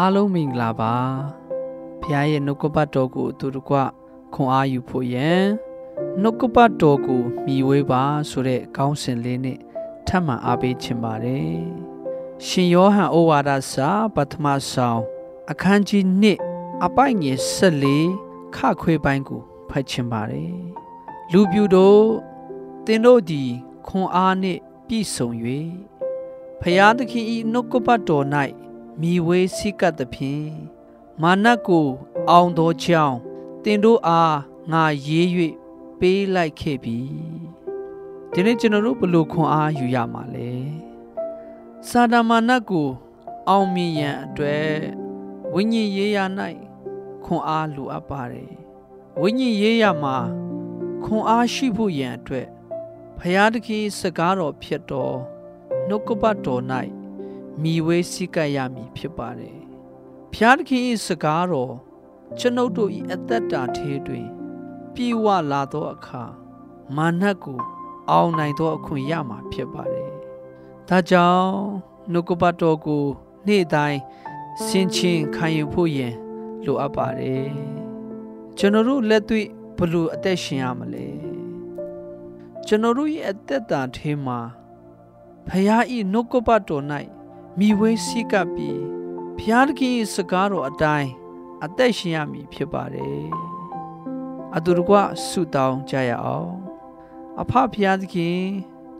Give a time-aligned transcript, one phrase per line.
[0.00, 0.94] အားလုံးမင်္ဂလာပါ
[2.00, 3.74] ဖခင်ရဲ့နှုတ်ကပတ်တော်ကိုအတူတကွ
[4.34, 5.30] ခွန်အားယူဖို့ယံ
[6.22, 9.58] နှုတ်ကပတ်တော်ကိုမြည်ဝေးပါဆိုတဲ့ခေါင်းစဉ်လေးနဲ့
[10.06, 11.56] ထပ်မံအားပေးခြင်းပါတယ်
[12.46, 15.00] ရှင်ယောဟန်ဩဝါဒစာပထမဆောင်
[15.50, 16.04] အခန်းကြီး
[16.44, 17.38] 1အပိုင်ငယ်
[17.96, 20.56] 14ခခွေပိုင်းကိုဖတ်ခြင်းပါတယ်
[21.32, 22.04] လူပြူတို့
[22.86, 23.50] သင်တို့သည်
[23.86, 25.28] ခွန်အားနှင့်ပြည့်စုံ၍
[26.60, 28.26] ဖျားသခင်၏နှုတ်ကပတ်တော်၌
[29.00, 30.50] မိဝေးစိကပ်သဖြင့်
[31.22, 31.86] မာနကို
[32.30, 33.18] အောင်သောကြောင့်
[33.62, 34.36] တင်တို့အား
[34.72, 35.26] ငါရေး၍
[35.98, 36.98] ပေးလိုက်ခဲ့ပြီ
[38.32, 40.52] ဒီနေ့ကျွန်တော်တို့ဘလို့ခွန်အားယူရမှာလဲ
[41.88, 42.88] စာဒမာနကို
[43.48, 44.70] အောင်မြင်ရန်အတွက်
[45.54, 46.18] ဝိညာဉ်ရေးရ၌
[47.24, 48.52] ခွန်အားလိုအပ်ပါတယ်
[49.20, 50.16] ဝိညာဉ်ရေးရမှာ
[51.04, 52.48] ခွန်အားရှိဖို့ရန်အတွက်
[53.18, 55.16] ဖရာသခင်စကားတော်ဖြစ်တော်
[55.88, 56.62] နှုတ်ကပတ်တော်၌
[57.60, 59.58] မိဝေးစိကပ်ရမည်ဖြစ်ပါတယ်။
[60.32, 61.74] ဖျားသခင်၏စကားတော်
[62.38, 64.26] ကျွန်ုပ်တို့၏အသက်တာထဲတွင်
[64.94, 66.24] ပြေဝလာသောအခါ
[66.96, 67.60] မာနကို
[68.10, 70.10] အောင်နိုင်သောအခွင့်ရမှာဖြစ်ပါတယ်။
[70.88, 71.52] ဒါကြောင့်
[72.12, 73.04] နှုတ်ကပတ်တော်ကို
[73.46, 74.00] နေ့တိုင်း
[74.64, 76.14] ဆင်ခြင်ခံယူဖို့ယင်
[76.64, 77.46] လိုအပ်ပါတယ်။
[78.58, 79.46] ကျွန်တော်တို့လက်တွေ့
[79.78, 81.06] ဘလို့အသက်ရှင်ရမလဲ။
[82.66, 84.38] ကျွန်တော်တို့ရဲ့အသက်တာထဲမှာ
[85.48, 86.84] ဖယားဤနှုတ်ကပတ်တော်၌
[87.58, 88.82] မိဝဲစိကပ်ပြီး
[89.38, 91.10] ဖျားတခင်စကားတော်အတိုင်း
[91.64, 93.26] အသက်ရှင်ရမည်ဖြစ်ပါတယ်
[94.56, 96.52] အတူတကွဆုတောင်းကြရအောင်
[97.40, 98.40] အဖဖျားသခင်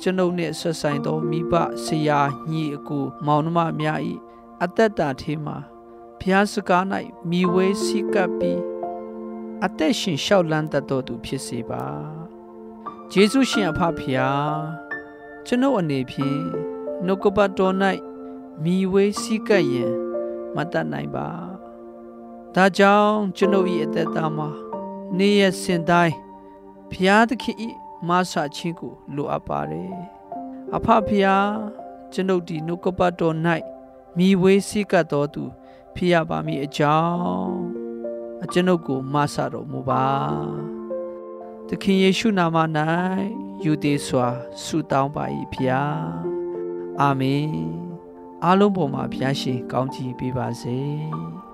[0.00, 1.52] ကျွန်ုပ်နှင့်ဆက်ဆိုင်သောမိဘ
[1.84, 4.00] ဆရာညီအကိုမောင်နှမများ၏
[4.64, 5.56] အသက်တာထဲမှာ
[6.20, 6.84] ဖျားစကား၌
[7.30, 8.60] မိဝဲစိကပ်ပြီး
[9.64, 11.84] အသက်ရှင်လျှောက်လန်းတတ်တော်သူဖြစ်စေပါ
[13.12, 14.56] ဂျေဇုရှင်အဖဖျား
[15.46, 16.40] ကျွန်ုပ်အနေဖြင့်
[17.04, 17.74] နှုတ်ကပတ်တော်၌
[18.62, 19.94] မိဝေးစည်းကပ်ရင်
[20.54, 21.28] မတတ်နိုင်ပါ
[22.54, 24.48] ဒါကြောင့်ကျွန်ုပ်၏အသက်တာမှာ
[25.18, 26.16] နေရစင်တိုင်း
[26.90, 27.56] ဖျားသခင်၏
[28.08, 29.94] မဆာခြင်းကိုလိုအပ်ပါတယ်
[30.76, 31.50] အဖဖျား
[32.12, 33.36] ကျွန်ုပ်ဒီနှုတ်ကပတ်တော်၌
[34.16, 35.44] မိဝေးစည်းကပ်တော်သူ
[35.94, 37.56] ဖြစ်ရပါမည်အကြောင်း
[38.44, 40.06] အကျွန်ုပ်ကိုမဆာတော်မူပါ
[41.68, 42.56] သခင်ယေရှုနာမ၌
[43.64, 44.28] ယူသေးစွာ
[44.62, 46.02] ဆုတောင်းပါ၏ဖျား
[47.00, 47.48] အာမင်
[48.44, 50.78] အားလုံးပေါ်မှာဘုရားရှင်ကောင်းချီးပေးပါစေ။